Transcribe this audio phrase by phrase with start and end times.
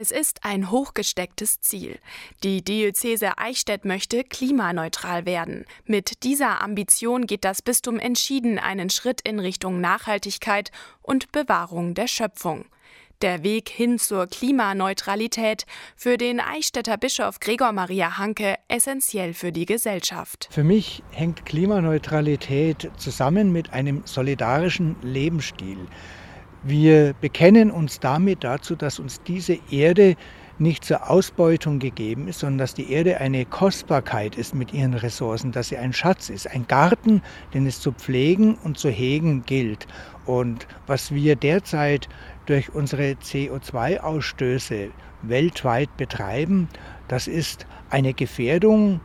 [0.00, 1.98] Es ist ein hochgestecktes Ziel.
[2.44, 5.64] Die Diözese Eichstätt möchte klimaneutral werden.
[5.86, 10.70] Mit dieser Ambition geht das Bistum entschieden einen Schritt in Richtung Nachhaltigkeit
[11.02, 12.66] und Bewahrung der Schöpfung.
[13.22, 15.66] Der Weg hin zur Klimaneutralität
[15.96, 20.46] für den Eichstätter Bischof Gregor Maria Hanke essentiell für die Gesellschaft.
[20.52, 25.88] Für mich hängt Klimaneutralität zusammen mit einem solidarischen Lebensstil.
[26.62, 30.16] Wir bekennen uns damit dazu, dass uns diese Erde
[30.58, 35.52] nicht zur Ausbeutung gegeben ist, sondern dass die Erde eine Kostbarkeit ist mit ihren Ressourcen,
[35.52, 37.22] dass sie ein Schatz ist, ein Garten,
[37.54, 39.86] den es zu pflegen und zu hegen gilt.
[40.26, 42.08] Und was wir derzeit
[42.46, 44.90] durch unsere CO2-Ausstöße
[45.22, 46.68] weltweit betreiben,
[47.06, 49.00] das ist eine Gefährdung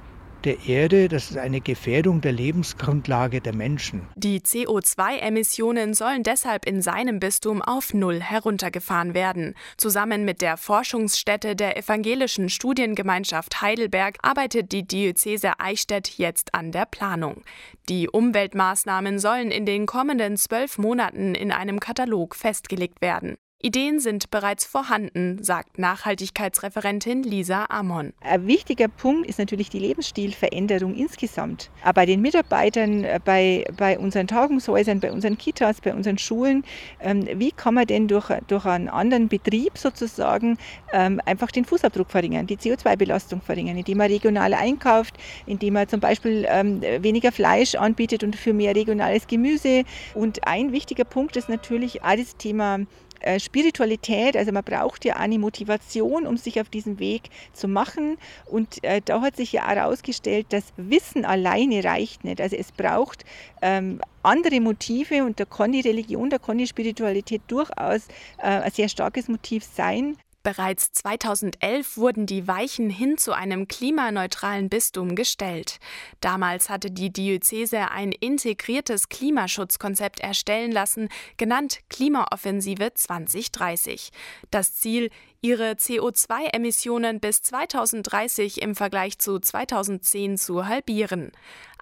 [0.46, 4.08] der Erde, das ist eine Gefährdung der Lebensgrundlage der Menschen.
[4.16, 9.56] Die CO2-Emissionen sollen deshalb in seinem Bistum auf Null heruntergefahren werden.
[9.78, 16.86] Zusammen mit der Forschungsstätte der Evangelischen Studiengemeinschaft Heidelberg arbeitet die Diözese Eichstätt jetzt an der
[16.86, 17.44] Planung.
[17.90, 23.36] Die Umweltmaßnahmen sollen in den kommenden zwölf Monaten in einem Katalog festgelegt werden.
[23.66, 28.12] Ideen sind bereits vorhanden, sagt Nachhaltigkeitsreferentin Lisa Amon.
[28.20, 31.72] Ein wichtiger Punkt ist natürlich die Lebensstilveränderung insgesamt.
[31.82, 36.66] Aber bei den Mitarbeitern, äh, bei, bei unseren Tagungshäusern, bei unseren Kitas, bei unseren Schulen,
[37.00, 40.58] ähm, wie kann man denn durch, durch einen anderen Betrieb sozusagen
[40.92, 46.02] ähm, einfach den Fußabdruck verringern, die CO2-Belastung verringern, indem man regional einkauft, indem man zum
[46.02, 49.86] Beispiel ähm, weniger Fleisch anbietet und für mehr regionales Gemüse.
[50.16, 52.80] Und ein wichtiger Punkt ist natürlich auch das Thema
[53.24, 58.18] äh, Spiritualität, also man braucht ja eine Motivation, um sich auf diesen Weg zu machen.
[58.46, 62.40] Und äh, da hat sich ja herausgestellt, dass Wissen alleine reicht nicht.
[62.40, 63.26] Also es braucht
[63.62, 68.08] ähm, andere Motive und da kann die Religion, da kann die Spiritualität durchaus
[68.38, 70.18] äh, ein sehr starkes Motiv sein.
[70.44, 75.80] Bereits 2011 wurden die Weichen hin zu einem klimaneutralen Bistum gestellt.
[76.20, 84.12] Damals hatte die Diözese ein integriertes Klimaschutzkonzept erstellen lassen, genannt Klimaoffensive 2030.
[84.52, 91.32] Das Ziel, ihre CO2-Emissionen bis 2030 im Vergleich zu 2010 zu halbieren.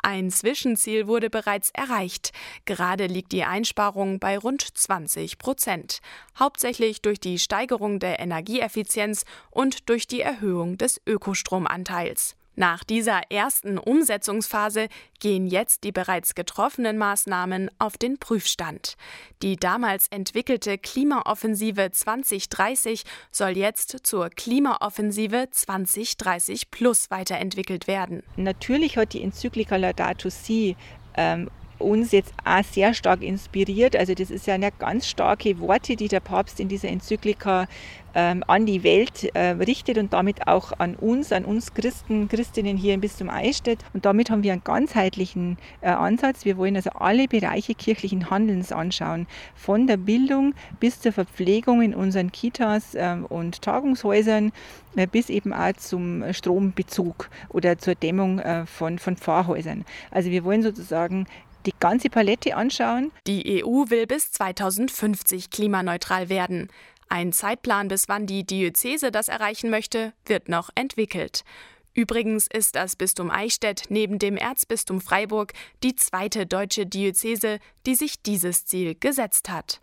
[0.03, 2.31] Ein Zwischenziel wurde bereits erreicht.
[2.65, 5.99] Gerade liegt die Einsparung bei rund 20 Prozent,
[6.39, 12.35] hauptsächlich durch die Steigerung der Energieeffizienz und durch die Erhöhung des Ökostromanteils.
[12.55, 14.87] Nach dieser ersten Umsetzungsphase
[15.19, 18.95] gehen jetzt die bereits getroffenen Maßnahmen auf den Prüfstand.
[19.41, 28.23] Die damals entwickelte Klimaoffensive 2030 soll jetzt zur Klimaoffensive 2030 Plus weiterentwickelt werden.
[28.35, 30.75] Natürlich hat die Enzyklika Laudato Si
[31.15, 31.49] ähm,
[31.83, 33.95] uns jetzt auch sehr stark inspiriert.
[33.95, 37.67] Also das ist ja eine ganz starke Worte, die der Papst in dieser Enzyklika
[38.13, 42.77] ähm, an die Welt äh, richtet und damit auch an uns, an uns Christen, Christinnen
[42.77, 43.79] hier im Bistum Eichstätt.
[43.93, 46.45] Und damit haben wir einen ganzheitlichen äh, Ansatz.
[46.45, 51.95] Wir wollen also alle Bereiche kirchlichen Handelns anschauen, von der Bildung bis zur Verpflegung in
[51.95, 54.51] unseren Kitas äh, und Tagungshäusern
[54.95, 59.85] äh, bis eben auch zum Strombezug oder zur Dämmung äh, von, von Pfarrhäusern.
[60.11, 61.27] Also wir wollen sozusagen
[61.65, 63.11] die ganze Palette anschauen.
[63.27, 66.69] Die EU will bis 2050 klimaneutral werden.
[67.09, 71.43] Ein Zeitplan, bis wann die Diözese das erreichen möchte, wird noch entwickelt.
[71.93, 75.51] Übrigens ist das Bistum Eichstätt neben dem Erzbistum Freiburg
[75.83, 79.81] die zweite deutsche Diözese, die sich dieses Ziel gesetzt hat.